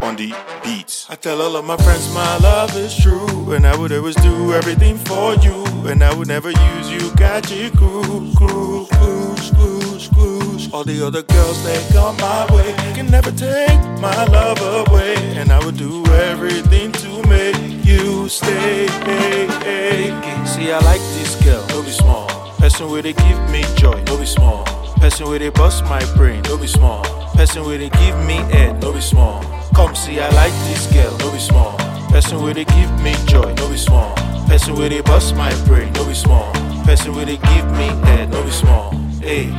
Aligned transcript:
On 0.00 0.16
the 0.16 0.34
beats. 0.64 1.06
I 1.10 1.14
tell 1.16 1.42
all 1.42 1.54
of 1.56 1.64
my 1.64 1.76
friends 1.76 2.12
my 2.14 2.38
love 2.38 2.74
is 2.76 2.96
true, 2.96 3.52
and 3.52 3.66
I 3.66 3.76
would 3.76 3.92
always 3.92 4.16
do 4.16 4.54
everything 4.54 4.96
for 4.96 5.34
you, 5.36 5.64
and 5.86 6.02
I 6.02 6.14
would 6.14 6.28
never 6.28 6.50
use 6.50 6.90
you, 6.90 7.14
got 7.14 7.50
you 7.50 7.70
cool, 7.72 8.32
cool, 8.36 8.86
cool, 8.86 9.36
cool. 9.54 9.97
All 10.78 10.84
the 10.84 11.04
other 11.04 11.22
girls 11.22 11.64
they 11.64 11.84
come 11.92 12.16
my 12.18 12.46
way 12.54 12.72
can 12.94 13.10
never 13.10 13.32
take 13.32 13.80
my 14.00 14.24
love 14.26 14.60
away, 14.86 15.16
and 15.34 15.50
I 15.50 15.58
would 15.64 15.76
do 15.76 16.06
everything 16.30 16.92
to 16.92 17.28
make 17.28 17.84
you 17.84 18.28
stay. 18.28 18.86
See, 20.46 20.70
I 20.70 20.78
like 20.84 21.00
this 21.18 21.34
girl, 21.42 21.66
no 21.70 21.82
be 21.82 21.90
small. 21.90 22.28
Person 22.58 22.90
where 22.90 23.02
they 23.02 23.12
give 23.12 23.50
me 23.50 23.64
joy, 23.74 24.00
no 24.06 24.16
be 24.18 24.24
small. 24.24 24.62
Person 25.00 25.26
where 25.26 25.40
they 25.40 25.48
bust 25.48 25.82
my 25.86 25.98
brain, 26.14 26.42
no 26.42 26.56
be 26.56 26.68
small. 26.68 27.02
Person 27.34 27.64
where 27.64 27.78
they 27.78 27.90
give 27.90 28.16
me 28.24 28.36
head, 28.54 28.80
no 28.80 28.92
be 28.92 29.00
small. 29.00 29.42
Come 29.74 29.96
see, 29.96 30.20
I 30.20 30.28
like 30.30 30.52
this 30.70 30.86
girl, 30.92 31.10
no 31.18 31.32
be 31.32 31.40
small. 31.40 31.76
Person 32.10 32.40
where 32.40 32.54
they 32.54 32.64
give 32.66 33.02
me 33.02 33.16
joy, 33.26 33.52
no 33.54 33.68
be 33.68 33.76
small. 33.76 34.14
Person 34.46 34.76
where 34.76 34.88
they 34.88 35.00
bust 35.00 35.34
my 35.34 35.52
brain, 35.64 35.92
no 35.94 36.06
be 36.06 36.14
small. 36.14 36.52
Person 36.84 37.16
where 37.16 37.26
they 37.26 37.38
give 37.38 37.66
me 37.72 37.88
head, 38.06 38.30
no 38.30 38.44
be 38.44 38.52
small. 38.52 38.92
Hey. 39.20 39.52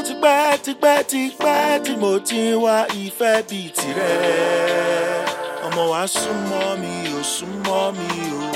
Ó 0.00 0.02
ti 0.02 0.14
pẹ́ 0.22 0.58
ti 0.64 0.72
pẹ́ 0.82 1.02
ti 1.10 1.20
pẹ́ 1.42 1.78
tí 1.84 1.92
mo 2.02 2.12
ti 2.28 2.40
wá 2.64 2.76
ìfẹ́ 3.02 3.42
bíi 3.48 3.68
tirẹ̀. 3.76 5.24
Ọmọ 5.66 5.82
wa 5.92 6.02
súnmọ́ 6.16 6.64
mi 6.80 6.92
ò 7.18 7.22
súnmọ́ 7.34 7.82
mi 7.96 8.08
o. 8.44 8.48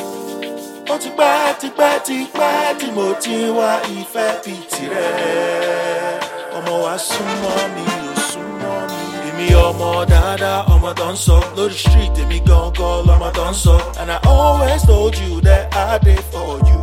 Ó 0.92 0.94
ti 1.02 1.10
pẹ́ 1.18 1.54
ti 1.60 1.68
pẹ́ 1.78 1.94
ti 2.06 2.16
pẹ́ 2.38 2.74
tí 2.80 2.86
mo 2.96 3.06
ti 3.22 3.34
wá 3.58 3.70
ìfẹ́ 3.98 4.28
bíi 4.44 4.60
tirẹ̀. 4.72 6.20
Ọmọ 6.56 6.74
wa 6.84 6.94
súnmọ́ 7.08 7.56
mi 7.74 7.84
ò 8.10 8.14
súnmọ́ 8.30 8.76
mi. 8.90 9.02
Èmi 9.28 9.46
ọmọ 9.68 9.88
dáadáa, 10.12 10.60
ọmọ 10.74 10.90
tó 11.00 11.06
ń 11.12 11.16
sọ 11.24 11.36
lórí 11.56 11.76
street, 11.84 12.14
èmi 12.22 12.38
gangan 12.48 12.96
lọmọ 13.08 13.28
tó 13.38 13.44
ń 13.50 13.54
sọ. 13.64 13.74
And 14.00 14.10
I 14.16 14.18
always 14.32 14.80
told 14.90 15.14
you 15.22 15.32
that 15.46 15.62
I 15.76 15.98
dey 16.06 16.20
for 16.32 16.52
you, 16.68 16.73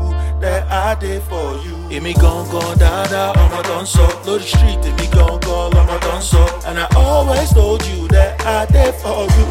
that 0.42 0.64
I 0.72 0.96
did 1.00 1.22
for 1.24 1.56
you. 1.66 1.76
Èmi 1.90 2.14
gangan 2.14 2.76
dáadáa, 2.82 3.32
ọmọ 3.44 3.62
tó 3.70 3.82
ń 3.82 3.86
sọ 3.86 4.06
lórí 4.26 4.46
street, 4.54 4.80
èmi 4.90 5.08
gangan 5.16 5.70
lọmọ 5.76 5.96
tó 6.06 6.14
ń 6.18 6.22
sọ. 6.22 6.44
And 6.68 6.78
I 6.80 6.88
always 6.96 7.50
told 7.54 7.82
you 7.92 8.08
that 8.16 8.32
I 8.46 8.66
did 8.66 8.94
for 9.04 9.28
you. 9.38 9.48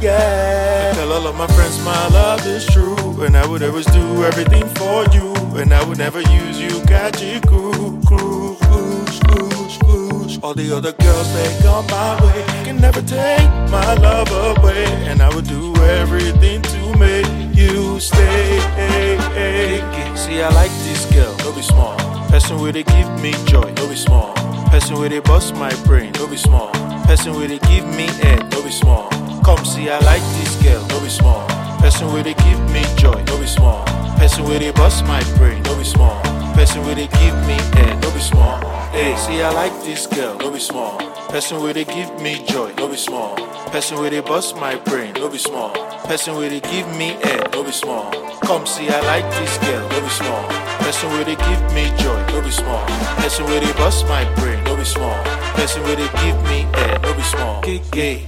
Yeah. 0.00 0.92
I 0.92 0.96
tell 0.96 1.12
all 1.12 1.26
of 1.26 1.36
my 1.36 1.46
friends 1.54 1.78
my 1.84 2.08
love 2.08 2.46
is 2.46 2.64
true, 2.66 3.24
and 3.24 3.36
I 3.36 3.44
would 3.46 3.62
always 3.62 3.86
do 3.86 4.24
everything 4.24 4.66
for 4.78 5.04
you, 5.16 5.32
and 5.60 5.72
I 5.72 5.82
would 5.86 5.98
never 5.98 6.20
use 6.20 6.60
you, 6.60 6.72
got 6.86 7.20
you 7.22 7.40
cool, 7.40 7.98
cool, 8.08 8.56
cool, 8.60 9.04
cool. 9.28 9.83
All 10.44 10.52
the 10.52 10.76
other 10.76 10.92
girls 10.92 11.32
they 11.32 11.58
come 11.62 11.86
my 11.86 12.22
way 12.22 12.44
can 12.64 12.76
never 12.78 13.00
take 13.00 13.48
my 13.72 13.94
love 13.94 14.28
away, 14.30 14.84
and 15.08 15.22
I 15.22 15.34
would 15.34 15.48
do 15.48 15.74
everything 15.76 16.60
to 16.60 16.98
make 16.98 17.56
you 17.56 17.98
stay. 17.98 18.60
See, 20.14 20.42
I 20.42 20.50
like 20.52 20.70
this 20.84 21.06
girl, 21.14 21.34
no 21.38 21.52
be 21.54 21.62
small. 21.62 21.96
Person 22.28 22.60
where 22.60 22.72
they 22.72 22.82
give 22.82 23.08
me 23.22 23.32
joy, 23.46 23.72
no 23.78 23.88
be 23.88 23.96
small. 23.96 24.34
Person 24.68 24.98
where 24.98 25.08
they 25.08 25.20
bust 25.20 25.54
my 25.54 25.74
brain, 25.86 26.12
no 26.12 26.26
be 26.26 26.36
small. 26.36 26.70
Person 27.06 27.32
where 27.32 27.48
they 27.48 27.58
give 27.60 27.86
me 27.96 28.04
head, 28.20 28.52
no 28.52 28.62
be 28.62 28.70
small. 28.70 29.08
Come 29.46 29.64
see, 29.64 29.88
I 29.88 29.98
like 30.00 30.20
this 30.36 30.62
girl, 30.62 30.86
no 30.88 31.00
be 31.00 31.08
small. 31.08 31.63
Person 31.94 32.12
where 32.12 32.24
they 32.24 32.34
give 32.34 32.58
me 32.72 32.82
joy, 32.96 33.22
no 33.28 33.38
be 33.38 33.46
small. 33.46 33.84
Person 34.18 34.42
where 34.46 34.58
they 34.58 34.72
bust 34.72 35.04
my 35.04 35.22
brain, 35.38 35.62
no 35.62 35.78
be 35.78 35.84
small. 35.84 36.20
Person 36.52 36.82
where 36.82 36.96
they 36.96 37.06
give 37.06 37.36
me 37.46 37.54
head, 37.78 38.02
no 38.02 38.10
be 38.10 38.18
small. 38.18 38.58
Hey, 38.90 39.14
see, 39.14 39.40
I 39.40 39.52
like 39.52 39.72
this 39.84 40.08
girl, 40.08 40.36
no 40.38 40.50
be 40.50 40.58
small. 40.58 40.98
Person 41.28 41.62
where 41.62 41.72
they 41.72 41.84
give 41.84 42.10
me 42.20 42.44
joy, 42.48 42.74
no 42.78 42.88
be 42.88 42.96
small. 42.96 43.36
Person 43.70 43.98
where 43.98 44.10
they 44.10 44.18
bust 44.18 44.56
my 44.56 44.74
brain, 44.74 45.14
no 45.14 45.28
be 45.28 45.38
small. 45.38 45.70
Person 46.08 46.34
where 46.34 46.48
they 46.48 46.58
give 46.58 46.88
me 46.98 47.10
head, 47.22 47.52
no 47.52 47.62
be 47.62 47.70
small. 47.70 48.10
Come 48.40 48.66
see, 48.66 48.88
I 48.88 49.00
like 49.02 49.30
this 49.38 49.56
girl, 49.58 49.88
no 49.88 50.00
be 50.00 50.08
small. 50.08 50.48
Person 50.82 51.10
where 51.10 51.24
they 51.24 51.36
give 51.36 51.62
me 51.74 51.94
joy, 52.02 52.20
no 52.26 52.42
be 52.42 52.50
small. 52.50 52.84
Person 53.22 53.44
where 53.44 53.60
they 53.60 53.72
bust 53.74 54.04
my 54.08 54.24
brain, 54.34 54.64
no 54.64 54.74
be 54.74 54.84
small. 54.84 55.22
Person 55.54 55.80
where 55.84 55.94
they 55.94 56.10
give 56.26 56.42
me 56.50 56.66
head, 56.74 57.02
no 57.02 57.14
be 57.14 57.22
small. 57.22 57.62
Gay, 57.62 57.80
gay. 57.92 58.26